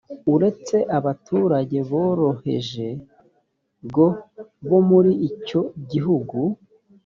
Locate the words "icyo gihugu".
5.29-6.37